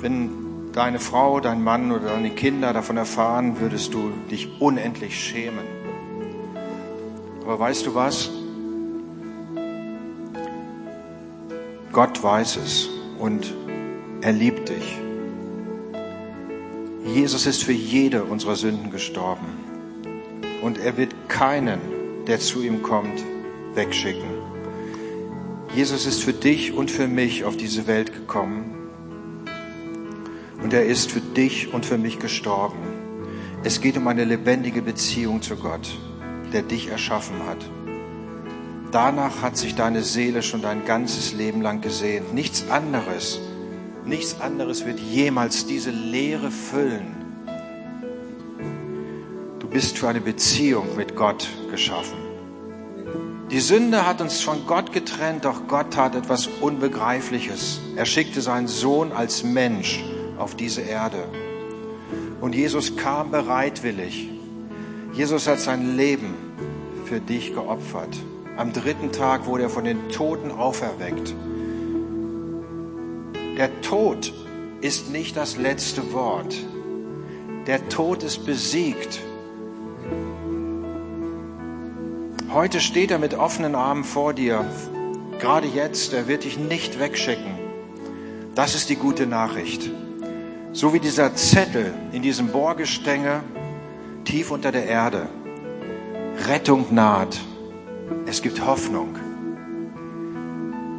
[0.00, 5.79] Wenn deine Frau, dein Mann oder deine Kinder davon erfahren, würdest du dich unendlich schämen.
[7.42, 8.30] Aber weißt du was?
[11.92, 12.88] Gott weiß es
[13.18, 13.52] und
[14.20, 14.98] er liebt dich.
[17.04, 19.46] Jesus ist für jede unserer Sünden gestorben
[20.62, 21.80] und er wird keinen,
[22.26, 23.24] der zu ihm kommt,
[23.74, 24.30] wegschicken.
[25.74, 28.74] Jesus ist für dich und für mich auf diese Welt gekommen
[30.62, 32.78] und er ist für dich und für mich gestorben.
[33.64, 35.88] Es geht um eine lebendige Beziehung zu Gott,
[36.52, 37.58] der dich erschaffen hat.
[38.92, 42.34] Danach hat sich deine Seele schon dein ganzes Leben lang gesehnt.
[42.34, 43.40] Nichts anderes,
[44.04, 47.14] nichts anderes wird jemals diese Leere füllen.
[49.60, 52.18] Du bist für eine Beziehung mit Gott geschaffen.
[53.52, 57.80] Die Sünde hat uns von Gott getrennt, doch Gott tat etwas Unbegreifliches.
[57.96, 60.04] Er schickte seinen Sohn als Mensch
[60.38, 61.24] auf diese Erde.
[62.40, 64.28] Und Jesus kam bereitwillig.
[65.12, 66.34] Jesus hat sein Leben
[67.04, 68.16] für dich geopfert.
[68.56, 71.34] Am dritten Tag wurde er von den Toten auferweckt.
[73.56, 74.32] Der Tod
[74.80, 76.54] ist nicht das letzte Wort.
[77.66, 79.20] Der Tod ist besiegt.
[82.52, 84.64] Heute steht er mit offenen Armen vor dir.
[85.40, 87.58] Gerade jetzt, er wird dich nicht wegschicken.
[88.54, 89.90] Das ist die gute Nachricht.
[90.72, 93.42] So wie dieser Zettel in diesem Bohrgestänge
[94.24, 95.28] tief unter der Erde.
[96.46, 97.40] Rettung naht.
[98.26, 99.16] Es gibt Hoffnung.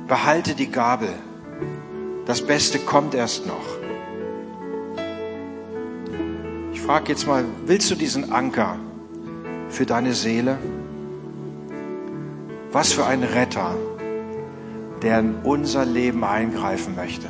[0.08, 1.14] Behalte die Gabel.
[2.26, 3.66] Das Beste kommt erst noch.
[6.74, 8.78] Ich frage jetzt mal, willst du diesen Anker
[9.70, 10.58] für deine Seele?
[12.72, 13.76] Was für ein Retter,
[15.02, 17.28] der in unser Leben eingreifen möchte.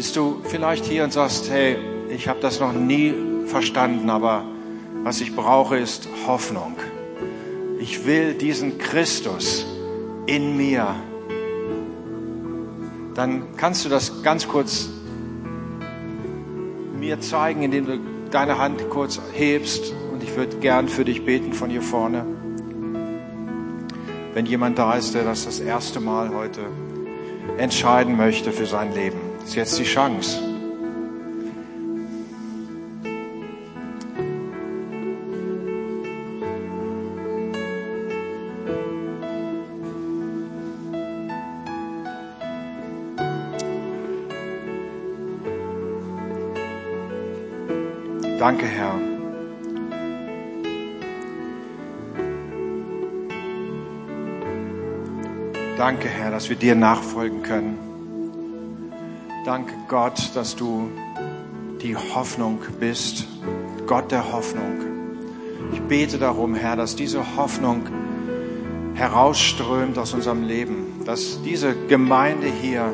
[0.00, 1.76] Bist du vielleicht hier und sagst, hey,
[2.08, 3.12] ich habe das noch nie
[3.44, 4.46] verstanden, aber
[5.02, 6.74] was ich brauche, ist Hoffnung.
[7.78, 9.66] Ich will diesen Christus
[10.24, 10.94] in mir.
[13.14, 14.88] Dann kannst du das ganz kurz
[16.98, 21.52] mir zeigen, indem du deine Hand kurz hebst und ich würde gern für dich beten
[21.52, 22.24] von hier vorne.
[24.32, 26.62] Wenn jemand da ist, der das das erste Mal heute
[27.58, 30.38] entscheiden möchte für sein Leben, ist jetzt die Chance.
[48.38, 48.94] Danke, Herr.
[55.76, 57.89] Danke, Herr, dass wir dir nachfolgen können.
[59.44, 60.90] Danke, Gott, dass du
[61.82, 63.26] die Hoffnung bist,
[63.86, 64.80] Gott der Hoffnung.
[65.72, 67.88] Ich bete darum, Herr, dass diese Hoffnung
[68.94, 72.92] herausströmt aus unserem Leben, dass diese Gemeinde hier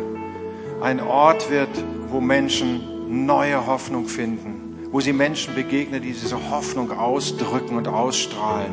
[0.80, 1.70] ein Ort wird,
[2.08, 4.66] wo Menschen neue Hoffnung finden
[4.96, 8.72] wo sie Menschen begegnen, die diese Hoffnung ausdrücken und ausstrahlen.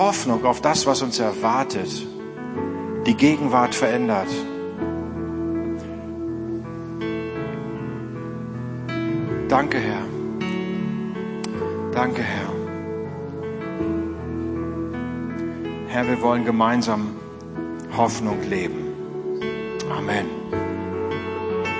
[0.00, 2.06] Hoffnung auf das, was uns erwartet,
[3.06, 4.28] die Gegenwart verändert.
[9.46, 10.02] Danke, Herr.
[11.92, 12.48] Danke, Herr.
[15.88, 17.16] Herr, wir wollen gemeinsam
[17.94, 18.94] Hoffnung leben.
[19.94, 20.39] Amen.